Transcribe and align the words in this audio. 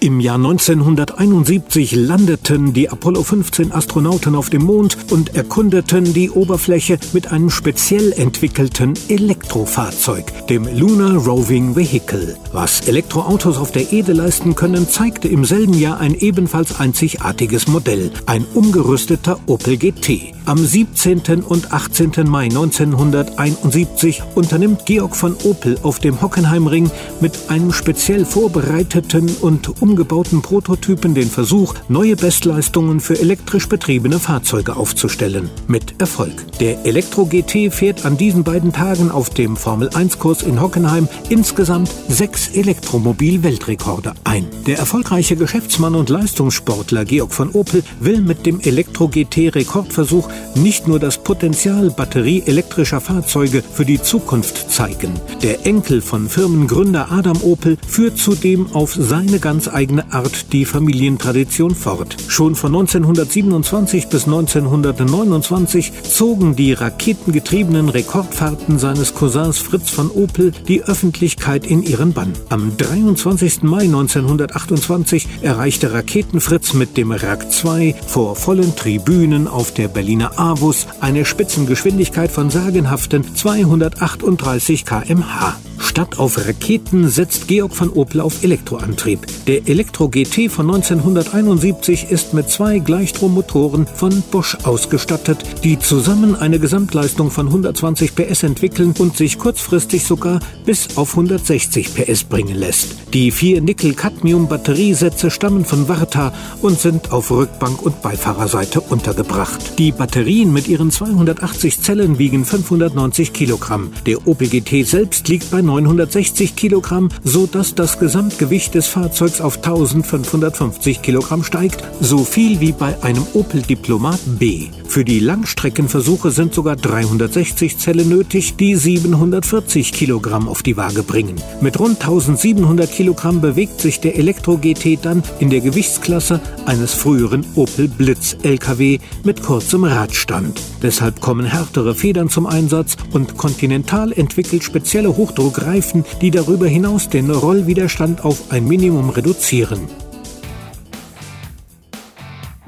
Im 0.00 0.20
Jahr 0.20 0.36
1971 0.36 1.96
landeten 1.96 2.72
die 2.72 2.88
Apollo 2.88 3.24
15 3.24 3.72
Astronauten 3.72 4.36
auf 4.36 4.48
dem 4.48 4.62
Mond 4.62 4.96
und 5.10 5.34
erkundeten 5.34 6.14
die 6.14 6.30
Oberfläche 6.30 7.00
mit 7.12 7.32
einem 7.32 7.50
speziell 7.50 8.12
entwickelten 8.12 8.94
Elektrofahrzeug, 9.08 10.46
dem 10.46 10.68
Lunar 10.72 11.16
Roving 11.16 11.74
Vehicle. 11.74 12.36
Was 12.52 12.86
Elektroautos 12.86 13.58
auf 13.58 13.72
der 13.72 13.92
Erde 13.92 14.12
leisten 14.12 14.54
können, 14.54 14.88
zeigte 14.88 15.26
im 15.26 15.44
selben 15.44 15.74
Jahr 15.74 15.98
ein 15.98 16.14
ebenfalls 16.14 16.78
einzigartiges 16.78 17.66
Modell, 17.66 18.12
ein 18.26 18.46
umgerüsteter 18.54 19.40
Opel 19.46 19.78
GT. 19.78 20.32
Am 20.44 20.58
17. 20.58 21.42
und 21.42 21.72
18. 21.72 22.12
Mai 22.24 22.44
1971 22.44 24.22
unternimmt 24.36 24.86
Georg 24.86 25.16
von 25.16 25.36
Opel 25.42 25.76
auf 25.82 25.98
dem 25.98 26.22
Hockenheimring 26.22 26.88
mit 27.20 27.50
einem 27.50 27.72
speziell 27.72 28.24
vorbereiteten 28.24 29.28
und 29.40 29.82
umgebauten 29.88 30.42
Prototypen 30.42 31.14
den 31.14 31.30
Versuch, 31.30 31.74
neue 31.88 32.14
Bestleistungen 32.14 33.00
für 33.00 33.18
elektrisch 33.18 33.68
betriebene 33.68 34.18
Fahrzeuge 34.18 34.76
aufzustellen. 34.76 35.48
Mit 35.66 35.98
Erfolg. 35.98 36.44
Der 36.60 36.84
Elektro 36.84 37.24
GT 37.24 37.72
fährt 37.72 38.04
an 38.04 38.18
diesen 38.18 38.44
beiden 38.44 38.72
Tagen 38.72 39.10
auf 39.10 39.30
dem 39.30 39.56
Formel-1-Kurs 39.56 40.42
in 40.42 40.60
Hockenheim 40.60 41.08
insgesamt 41.30 41.90
sechs 42.08 42.48
Elektromobil-Weltrekorde 42.48 44.12
ein. 44.24 44.46
Der 44.66 44.78
erfolgreiche 44.78 45.36
Geschäftsmann 45.36 45.94
und 45.94 46.10
Leistungssportler 46.10 47.06
Georg 47.06 47.32
von 47.32 47.50
Opel 47.52 47.82
will 48.00 48.20
mit 48.20 48.44
dem 48.44 48.60
Elektro 48.60 49.08
GT-Rekordversuch 49.08 50.28
nicht 50.54 50.86
nur 50.86 50.98
das 50.98 51.16
Potenzial 51.16 51.90
batterieelektrischer 51.90 53.00
Fahrzeuge 53.00 53.62
für 53.62 53.86
die 53.86 54.02
Zukunft 54.02 54.70
zeigen. 54.70 55.14
Der 55.42 55.64
Enkel 55.64 56.02
von 56.02 56.28
Firmengründer 56.28 57.10
Adam 57.10 57.40
Opel 57.42 57.78
führt 57.86 58.18
zudem 58.18 58.70
auf 58.74 58.94
seine 58.94 59.38
ganz 59.38 59.68
eigene 59.78 60.12
Art 60.12 60.52
die 60.52 60.64
Familientradition 60.64 61.72
fort. 61.72 62.16
Schon 62.26 62.56
von 62.56 62.74
1927 62.74 64.08
bis 64.08 64.24
1929 64.24 65.92
zogen 66.02 66.56
die 66.56 66.72
raketengetriebenen 66.72 67.88
Rekordfahrten 67.88 68.80
seines 68.80 69.14
Cousins 69.14 69.58
Fritz 69.58 69.90
von 69.90 70.10
Opel 70.10 70.50
die 70.66 70.82
Öffentlichkeit 70.82 71.64
in 71.64 71.84
ihren 71.84 72.12
Bann. 72.12 72.32
Am 72.48 72.76
23. 72.76 73.62
Mai 73.62 73.82
1928 73.82 75.28
erreichte 75.42 75.92
Raketenfritz 75.92 76.74
mit 76.74 76.96
dem 76.96 77.12
Rak 77.12 77.52
2 77.52 77.94
vor 78.04 78.34
vollen 78.34 78.74
Tribünen 78.74 79.46
auf 79.46 79.72
der 79.72 79.86
Berliner 79.86 80.40
Avus 80.40 80.88
eine 81.00 81.24
Spitzengeschwindigkeit 81.24 82.32
von 82.32 82.50
sagenhaften 82.50 83.24
238 83.32 84.84
kmh. 84.84 85.56
Statt 85.88 86.18
auf 86.18 86.46
Raketen 86.46 87.08
setzt 87.08 87.48
Georg 87.48 87.74
von 87.74 87.88
Opel 87.88 88.20
auf 88.20 88.44
Elektroantrieb. 88.44 89.20
Der 89.46 89.66
Elektro 89.66 90.10
GT 90.10 90.50
von 90.50 90.66
1971 90.66 92.10
ist 92.10 92.34
mit 92.34 92.50
zwei 92.50 92.78
Gleichstrommotoren 92.78 93.86
von 93.86 94.22
Bosch 94.30 94.58
ausgestattet, 94.64 95.38
die 95.64 95.78
zusammen 95.78 96.36
eine 96.36 96.58
Gesamtleistung 96.58 97.30
von 97.30 97.46
120 97.46 98.14
PS 98.14 98.42
entwickeln 98.42 98.94
und 98.98 99.16
sich 99.16 99.38
kurzfristig 99.38 100.04
sogar 100.04 100.40
bis 100.66 100.96
auf 100.98 101.12
160 101.12 101.94
PS 101.94 102.22
bringen 102.22 102.56
lässt. 102.56 102.94
Die 103.14 103.30
vier 103.30 103.62
Nickel-Cadmium-Batteriesätze 103.62 105.30
stammen 105.30 105.64
von 105.64 105.88
Varta 105.88 106.34
und 106.60 106.78
sind 106.78 107.12
auf 107.12 107.30
Rückbank 107.30 107.80
und 107.80 108.02
Beifahrerseite 108.02 108.82
untergebracht. 108.82 109.78
Die 109.78 109.92
Batterien 109.92 110.52
mit 110.52 110.68
ihren 110.68 110.90
280 110.90 111.80
Zellen 111.80 112.18
wiegen 112.18 112.44
590 112.44 113.32
Kilogramm. 113.32 113.90
Der 114.04 114.28
Opel 114.28 114.48
GT 114.48 114.86
selbst 114.86 115.26
liegt 115.28 115.50
bei 115.50 115.62
960 115.80 116.56
Kilogramm, 116.56 117.08
so 117.24 117.46
dass 117.46 117.74
das 117.74 117.98
Gesamtgewicht 117.98 118.74
des 118.74 118.86
Fahrzeugs 118.86 119.40
auf 119.40 119.56
1550 119.56 121.02
Kilogramm 121.02 121.44
steigt, 121.44 121.82
so 122.00 122.24
viel 122.24 122.60
wie 122.60 122.72
bei 122.72 123.02
einem 123.02 123.26
Opel 123.34 123.62
Diplomat 123.62 124.20
B. 124.38 124.68
Für 124.98 125.04
die 125.04 125.20
Langstreckenversuche 125.20 126.32
sind 126.32 126.52
sogar 126.52 126.74
360 126.74 127.78
Zellen 127.78 128.08
nötig, 128.08 128.56
die 128.56 128.74
740 128.74 129.92
Kilogramm 129.92 130.48
auf 130.48 130.64
die 130.64 130.76
Waage 130.76 131.04
bringen. 131.04 131.36
Mit 131.60 131.78
rund 131.78 132.00
1700 132.00 132.90
Kilogramm 132.90 133.40
bewegt 133.40 133.80
sich 133.80 134.00
der 134.00 134.16
Elektro 134.16 134.58
GT 134.58 134.98
dann 135.02 135.22
in 135.38 135.50
der 135.50 135.60
Gewichtsklasse 135.60 136.40
eines 136.66 136.94
früheren 136.94 137.46
Opel 137.54 137.86
Blitz 137.86 138.38
LKW 138.42 138.98
mit 139.22 139.40
kurzem 139.40 139.84
Radstand. 139.84 140.60
Deshalb 140.82 141.20
kommen 141.20 141.46
härtere 141.46 141.94
Federn 141.94 142.28
zum 142.28 142.46
Einsatz 142.48 142.96
und 143.12 143.36
Continental 143.36 144.10
entwickelt 144.10 144.64
spezielle 144.64 145.16
Hochdruckreifen, 145.16 146.04
die 146.20 146.32
darüber 146.32 146.66
hinaus 146.66 147.08
den 147.08 147.30
Rollwiderstand 147.30 148.24
auf 148.24 148.50
ein 148.50 148.66
Minimum 148.66 149.10
reduzieren. 149.10 149.78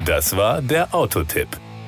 Das 0.05 0.33
war 0.37 0.61
der 0.61 0.95
Autotipp. 0.95 1.49